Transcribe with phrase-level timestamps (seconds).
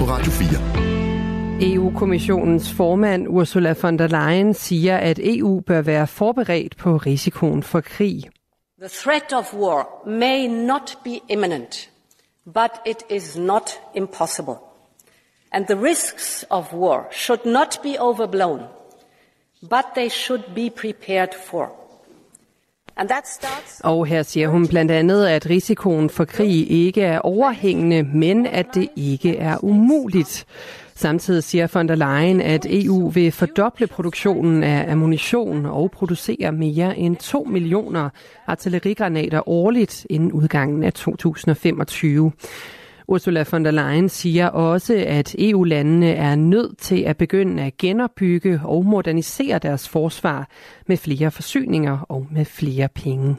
[0.00, 1.76] på Radio 4.
[1.76, 7.80] EU-kommissionens formand Ursula von der Leyen siger, at EU bør være forberedt på risikoen for
[7.80, 8.30] krig.
[8.78, 11.90] The threat of war may not be imminent,
[12.44, 14.54] but it is not impossible.
[15.52, 18.60] And the risks of war should not be overblown,
[19.60, 21.79] but they should be prepared for.
[23.84, 28.66] Og her siger hun blandt andet, at risikoen for krig ikke er overhængende, men at
[28.74, 30.46] det ikke er umuligt.
[30.94, 36.98] Samtidig siger von der Leyen, at EU vil fordoble produktionen af ammunition og producere mere
[36.98, 38.08] end 2 millioner
[38.46, 42.32] artillerigranater årligt inden udgangen af 2025.
[43.10, 48.60] Ursula von der Leyen siger også, at EU-landene er nødt til at begynde at genopbygge
[48.64, 50.48] og modernisere deres forsvar
[50.86, 53.36] med flere forsyninger og med flere penge.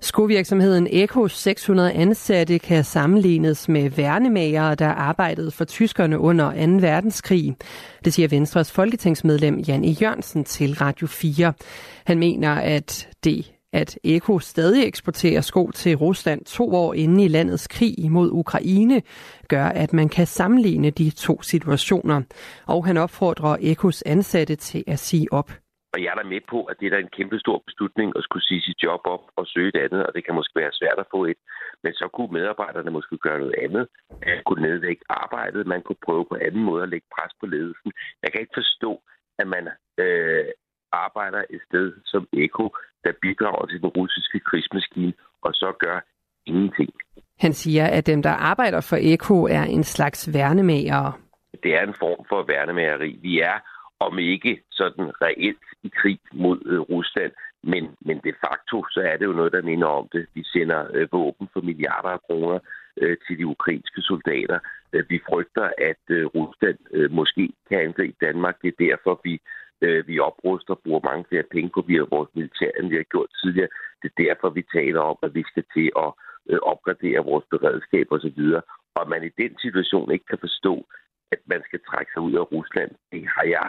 [0.00, 6.72] Skovirksomheden Ekos 600 ansatte kan sammenlignes med værnemagere, der arbejdede for tyskerne under 2.
[6.86, 7.56] verdenskrig.
[8.04, 9.88] Det siger Venstres folketingsmedlem Jan E.
[9.88, 11.52] Jørgensen til Radio 4.
[12.06, 17.28] Han mener, at det at Eko stadig eksporterer sko til Rusland to år inde i
[17.28, 19.02] landets krig imod Ukraine,
[19.48, 22.22] gør, at man kan sammenligne de to situationer.
[22.66, 25.50] Og han opfordrer Ekos ansatte til at sige op.
[25.94, 28.46] Og jeg er da med på, at det er en kæmpe stor beslutning at skulle
[28.48, 31.10] sige sit job op og søge et andet, og det kan måske være svært at
[31.14, 31.40] få et.
[31.82, 33.88] Men så kunne medarbejderne måske gøre noget andet.
[34.26, 37.90] Man kunne nedlægge arbejdet, man kunne prøve på anden måde at lægge pres på ledelsen.
[38.22, 39.02] Jeg kan ikke forstå,
[39.38, 39.64] at man
[40.04, 40.48] øh,
[40.92, 42.66] arbejder et sted som Eko,
[43.04, 46.00] der bidrager til den russiske krigsmaskine, og så gør
[46.46, 46.90] ingenting.
[47.38, 51.20] Han siger, at dem, der arbejder for Eko, er en slags værnemager.
[51.62, 53.18] Det er en form for værnemageri.
[53.22, 53.58] Vi er,
[54.00, 57.32] om ikke sådan reelt i krig mod øh, Rusland,
[57.62, 60.26] men, men de facto, så er det jo noget, der minder om det.
[60.34, 62.58] Vi sender øh, våben for milliarder af kroner
[62.96, 64.58] øh, til de ukrainske soldater.
[65.08, 68.56] Vi frygter, at øh, Rusland øh, måske kan angribe Danmark.
[68.62, 69.40] Det er derfor, vi
[69.86, 73.08] øh, vi opruster og bruger mange flere penge på via vores militær, end vi har
[73.14, 73.70] gjort tidligere.
[74.02, 76.10] Det er derfor, vi taler om, at vi skal til at
[76.50, 78.40] øh, opgradere vores beredskab osv.
[78.96, 80.74] Og at man i den situation ikke kan forstå,
[81.34, 83.68] at man skal trække sig ud af Rusland, det har jeg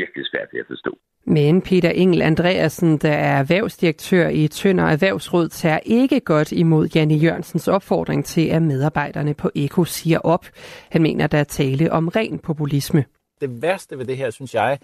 [0.00, 0.98] virkelig svært ved at forstå.
[1.24, 7.14] Men Peter Engel Andreasen, der er erhvervsdirektør i Tønder Erhvervsråd, tager ikke godt imod Janne
[7.14, 10.46] Jørgensens opfordring til, at medarbejderne på Eko siger op.
[10.90, 13.04] Han mener, der er tale om ren populisme.
[13.40, 14.78] Det værste ved det her, synes jeg,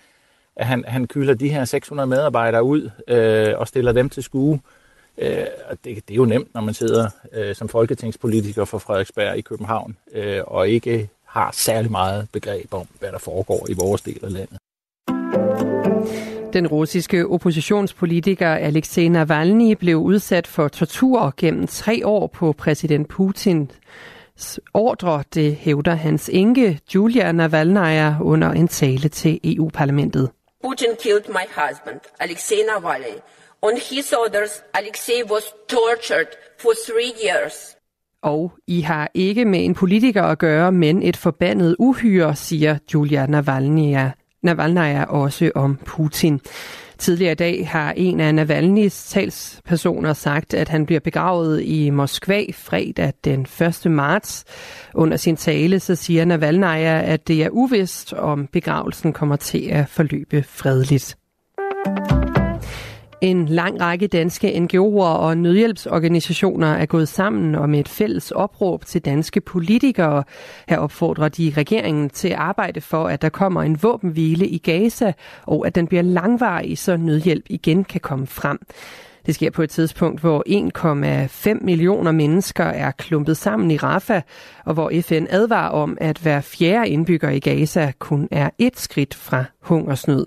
[0.56, 4.60] at han, han kylder de her 600 medarbejdere ud øh, og stiller dem til skue.
[5.18, 9.36] Øh, og det, det er jo nemt, når man sidder øh, som folketingspolitiker for Frederiksberg
[9.38, 14.02] i København øh, og ikke har særlig meget begreb om, hvad der foregår i vores
[14.02, 14.58] del af landet.
[16.52, 24.60] Den russiske oppositionspolitiker Alexei Navalny blev udsat for tortur gennem tre år på præsident Putins
[24.74, 30.30] ordre, det hævder hans enke Julia Navalnaya under en tale til EU-parlamentet.
[30.64, 33.20] Putin killed my husband, Alexei Navalny.
[33.62, 37.76] On his orders, Alexei was tortured for three years.
[38.22, 43.26] Og I har ikke med en politiker at gøre, men et forbandet uhyre, siger Julia
[43.26, 44.10] Navalnaya,
[44.44, 46.40] Navalnaya også om Putin.
[46.98, 52.44] Tidligere i dag har en af Navalny's talspersoner sagt, at han bliver begravet i Moskva
[52.52, 53.46] fredag den
[53.84, 53.90] 1.
[53.90, 54.44] marts.
[54.94, 59.88] Under sin tale så siger Navalnaya, at det er uvist, om begravelsen kommer til at
[59.88, 61.16] forløbe fredeligt.
[63.24, 69.04] En lang række danske NGO'er og nødhjælpsorganisationer er gået sammen om et fælles opråb til
[69.04, 70.24] danske politikere.
[70.68, 75.12] Her opfordrer de regeringen til at arbejde for, at der kommer en våbenhvile i Gaza,
[75.46, 78.58] og at den bliver langvarig, så nødhjælp igen kan komme frem.
[79.26, 80.42] Det sker på et tidspunkt, hvor
[81.54, 84.22] 1,5 millioner mennesker er klumpet sammen i Rafah,
[84.64, 89.14] og hvor FN advarer om, at hver fjerde indbygger i Gaza kun er et skridt
[89.14, 90.26] fra hungersnød.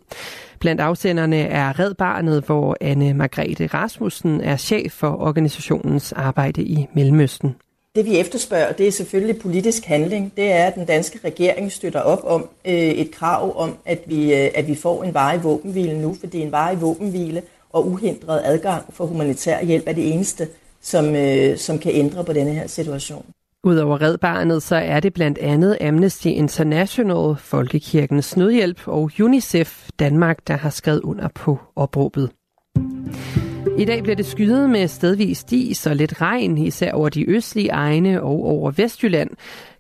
[0.60, 6.88] Blandt afsenderne er Red Barnet, hvor Anne Margrethe Rasmussen er chef for organisationens arbejde i
[6.94, 7.56] Mellemøsten.
[7.96, 10.34] Det vi efterspørger, det er selvfølgelig politisk handling.
[10.38, 14.34] Det er, at den danske regering støtter op om øh, et krav om, at vi,
[14.34, 17.42] øh, at vi får en varig våbenhvile nu, for det er en varig våbenhvile
[17.78, 20.48] og uhindret adgang for humanitær hjælp er det eneste,
[20.82, 23.26] som, øh, som kan ændre på denne her situation.
[23.64, 30.48] Udover Red Barnet, så er det blandt andet Amnesty International, Folkekirkens Nødhjælp og UNICEF Danmark,
[30.48, 32.30] der har skrevet under på opråbet.
[33.78, 37.70] I dag bliver det skyet med stedvis dis og lidt regn, især over de østlige
[37.70, 39.30] egne og over Vestjylland.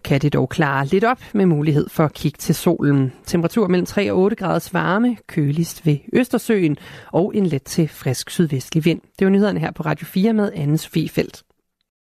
[0.03, 3.13] Kan det dog klare lidt op med mulighed for at kigge til solen.
[3.25, 6.77] Temperatur mellem 3 og 8 graders varme, køligst ved Østersøen
[7.11, 9.01] og en let til frisk sydvestlig vind.
[9.19, 11.43] Det var nyhederne her på Radio 4 med Anne Sofie Felt.